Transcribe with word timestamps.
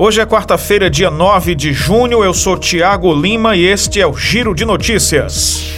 Hoje 0.00 0.20
é 0.20 0.24
quarta-feira, 0.24 0.88
dia 0.88 1.10
9 1.10 1.56
de 1.56 1.72
junho. 1.72 2.22
Eu 2.22 2.32
sou 2.32 2.56
Tiago 2.56 3.12
Lima 3.12 3.56
e 3.56 3.64
este 3.64 4.00
é 4.00 4.06
o 4.06 4.16
Giro 4.16 4.54
de 4.54 4.64
Notícias. 4.64 5.76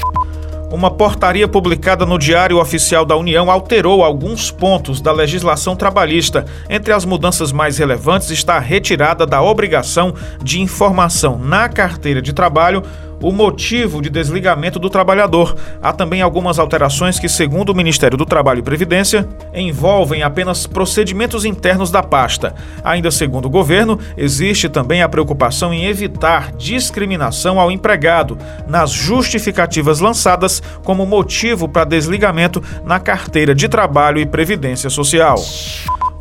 Uma 0.70 0.90
portaria 0.90 1.48
publicada 1.48 2.04
no 2.04 2.18
Diário 2.18 2.58
Oficial 2.58 3.06
da 3.06 3.16
União 3.16 3.50
alterou 3.50 4.04
alguns 4.04 4.50
pontos 4.50 5.00
da 5.00 5.10
legislação 5.10 5.74
trabalhista. 5.74 6.44
Entre 6.68 6.92
as 6.92 7.06
mudanças 7.06 7.50
mais 7.50 7.78
relevantes 7.78 8.28
está 8.28 8.56
a 8.56 8.60
retirada 8.60 9.24
da 9.24 9.40
obrigação 9.40 10.14
de 10.42 10.60
informação 10.60 11.38
na 11.38 11.66
carteira 11.66 12.20
de 12.20 12.34
trabalho 12.34 12.82
o 13.22 13.32
motivo 13.32 14.00
de 14.00 14.08
desligamento 14.08 14.78
do 14.78 14.90
trabalhador. 14.90 15.56
Há 15.82 15.92
também 15.92 16.22
algumas 16.22 16.58
alterações 16.58 17.18
que, 17.18 17.28
segundo 17.28 17.70
o 17.70 17.74
Ministério 17.74 18.16
do 18.16 18.24
Trabalho 18.24 18.60
e 18.60 18.62
Previdência, 18.62 19.28
envolvem 19.54 20.22
apenas 20.22 20.66
procedimentos 20.66 21.44
internos 21.44 21.90
da 21.90 22.02
pasta. 22.02 22.54
Ainda 22.82 23.10
segundo 23.10 23.46
o 23.46 23.50
governo, 23.50 23.98
existe 24.16 24.68
também 24.68 25.02
a 25.02 25.08
preocupação 25.08 25.72
em 25.72 25.84
evitar 25.84 26.52
discriminação 26.52 27.60
ao 27.60 27.70
empregado 27.70 28.38
nas 28.66 28.90
justificativas 28.90 30.00
lançadas 30.00 30.62
como 30.84 31.06
motivo 31.06 31.68
para 31.68 31.84
desligamento 31.84 32.62
na 32.84 32.98
carteira 32.98 33.54
de 33.54 33.68
trabalho 33.68 34.18
e 34.18 34.26
previdência 34.26 34.88
social. 34.88 35.36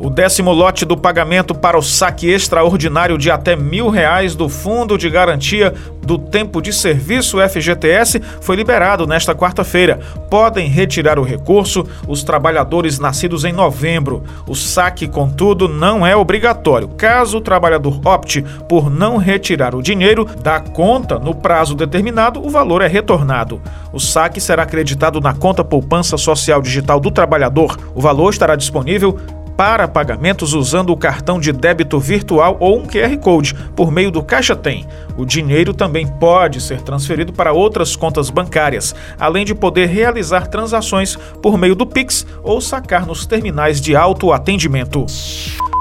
O 0.02 0.08
décimo 0.08 0.50
lote 0.50 0.86
do 0.86 0.96
pagamento 0.96 1.54
para 1.54 1.78
o 1.78 1.82
saque 1.82 2.26
extraordinário 2.26 3.18
de 3.18 3.30
até 3.30 3.54
mil 3.54 3.90
reais 3.90 4.34
do 4.34 4.48
Fundo 4.48 4.96
de 4.96 5.10
Garantia 5.10 5.74
do 6.02 6.16
Tempo 6.16 6.62
de 6.62 6.72
Serviço 6.72 7.36
FGTS 7.38 8.18
foi 8.40 8.56
liberado 8.56 9.06
nesta 9.06 9.34
quarta-feira. 9.34 10.00
Podem 10.30 10.68
retirar 10.68 11.18
o 11.18 11.22
recurso 11.22 11.86
os 12.08 12.22
trabalhadores 12.22 12.98
nascidos 12.98 13.44
em 13.44 13.52
novembro. 13.52 14.24
O 14.48 14.54
saque, 14.54 15.06
contudo, 15.06 15.68
não 15.68 16.06
é 16.06 16.16
obrigatório. 16.16 16.88
Caso 16.88 17.36
o 17.36 17.42
trabalhador 17.42 18.00
opte 18.02 18.42
por 18.66 18.88
não 18.88 19.18
retirar 19.18 19.74
o 19.74 19.82
dinheiro 19.82 20.24
da 20.42 20.60
conta 20.60 21.18
no 21.18 21.34
prazo 21.34 21.74
determinado, 21.74 22.42
o 22.42 22.48
valor 22.48 22.80
é 22.80 22.86
retornado. 22.86 23.60
O 23.92 24.00
saque 24.00 24.40
será 24.40 24.62
acreditado 24.62 25.20
na 25.20 25.34
conta 25.34 25.62
poupança 25.62 26.16
social 26.16 26.62
digital 26.62 26.98
do 26.98 27.10
trabalhador. 27.10 27.76
O 27.94 28.00
valor 28.00 28.30
estará 28.30 28.56
disponível 28.56 29.18
para 29.60 29.86
pagamentos 29.86 30.54
usando 30.54 30.88
o 30.88 30.96
cartão 30.96 31.38
de 31.38 31.52
débito 31.52 32.00
virtual 32.00 32.56
ou 32.58 32.78
um 32.78 32.86
QR 32.86 33.14
Code 33.18 33.54
por 33.76 33.92
meio 33.92 34.10
do 34.10 34.22
Caixa 34.22 34.56
Tem. 34.56 34.86
O 35.18 35.26
dinheiro 35.26 35.74
também 35.74 36.06
pode 36.06 36.62
ser 36.62 36.80
transferido 36.80 37.30
para 37.30 37.52
outras 37.52 37.94
contas 37.94 38.30
bancárias, 38.30 38.94
além 39.18 39.44
de 39.44 39.54
poder 39.54 39.84
realizar 39.84 40.46
transações 40.46 41.14
por 41.42 41.58
meio 41.58 41.74
do 41.74 41.84
Pix 41.84 42.26
ou 42.42 42.58
sacar 42.58 43.04
nos 43.04 43.26
terminais 43.26 43.82
de 43.82 43.94
autoatendimento. 43.94 45.04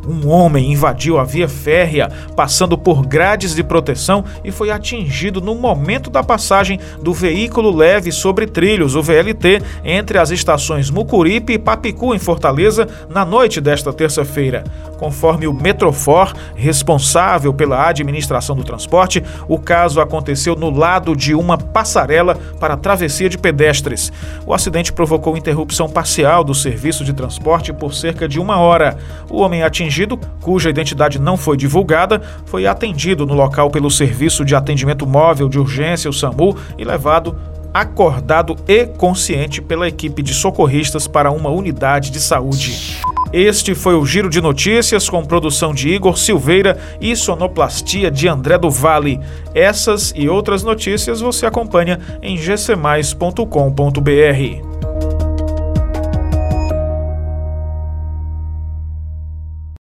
Um 0.10 0.28
homem 0.28 0.72
invadiu 0.72 1.20
a 1.20 1.24
via 1.24 1.48
férrea, 1.48 2.10
passando 2.36 2.76
por 2.76 3.06
grades 3.06 3.54
de 3.54 3.64
proteção 3.64 4.26
e 4.44 4.52
foi 4.52 4.72
atingido 4.72 5.40
no 5.40 5.54
momento 5.54 6.10
da 6.10 6.24
passagem 6.24 6.80
do 7.00 7.14
veículo 7.14 7.70
leve 7.70 8.12
sobre 8.12 8.48
trilhos, 8.48 8.96
o 8.96 9.04
VLT, 9.04 9.62
entre 9.86 10.18
as 10.18 10.32
estações 10.32 10.90
Mucuripe 10.90 11.54
e 11.54 11.60
Papicu, 11.60 12.16
em 12.16 12.18
Fortaleza, 12.18 12.88
na 13.08 13.24
noite 13.24 13.62
desta 13.62 13.94
terça-feira. 13.94 14.64
Conforme 14.98 15.48
o 15.48 15.54
Metrofor, 15.54 16.34
responsável 16.56 17.54
pela 17.54 17.88
administração 17.88 18.56
do 18.56 18.64
transporte, 18.64 19.24
o 19.48 19.60
caso 19.60 20.02
aconteceu 20.02 20.56
no 20.56 20.72
lado 20.72 21.16
de 21.16 21.36
uma 21.36 21.58
passarela 21.58 22.36
para 22.60 22.76
travessia 22.76 23.30
de 23.30 23.38
pedestres. 23.38 24.12
O 24.46 24.54
acidente 24.54 24.92
provocou 24.92 25.38
interrupção 25.38 25.88
parcial 25.88 26.44
do 26.44 26.56
serviço 26.56 27.06
de 27.06 27.14
transporte 27.14 27.72
por 27.72 27.94
cerca 27.94 28.28
de 28.28 28.40
uma 28.40 28.58
hora. 28.58 28.98
O 29.30 29.40
homem 29.40 29.64
atingido, 29.64 29.99
cuja 30.42 30.70
identidade 30.70 31.20
não 31.20 31.38
foi 31.38 31.58
divulgada, 31.58 32.22
foi 32.46 32.68
atendido 32.68 33.26
no 33.26 33.34
local 33.34 33.70
pelo 33.70 33.90
Serviço 33.90 34.46
de 34.46 34.56
Atendimento 34.56 35.06
Móvel 35.06 35.50
de 35.50 35.60
Urgência, 35.60 36.10
o 36.10 36.14
SAMU, 36.14 36.56
e 36.78 36.84
levado 36.84 37.36
acordado 37.74 38.56
e 38.68 38.86
consciente 38.86 39.62
pela 39.62 39.88
equipe 39.88 40.22
de 40.22 40.34
socorristas 40.34 41.08
para 41.08 41.32
uma 41.32 41.50
unidade 41.50 42.12
de 42.12 42.20
saúde. 42.20 43.00
Este 43.32 43.76
foi 43.76 43.94
o 43.94 44.06
Giro 44.06 44.30
de 44.30 44.42
Notícias 44.42 45.08
com 45.08 45.24
produção 45.24 45.72
de 45.72 45.90
Igor 45.90 46.18
Silveira 46.18 46.80
e 47.00 47.16
sonoplastia 47.16 48.10
de 48.10 48.28
André 48.28 48.58
do 48.58 48.72
Vale. 48.72 49.20
Essas 49.54 50.12
e 50.16 50.28
outras 50.28 50.64
notícias 50.64 51.22
você 51.22 51.46
acompanha 51.46 52.00
em 52.24 52.36
gcmais.com.br. 52.36 54.69